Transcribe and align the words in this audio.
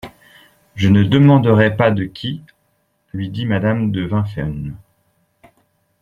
Je 0.73 0.87
ne 0.89 1.03
demanderai 1.03 1.77
pas 1.77 1.91
de 1.91 2.05
qui, 2.05 2.41
lui 3.13 3.29
dit 3.29 3.45
madame 3.45 3.91
de 3.91 4.03
Wimphen. 4.03 4.75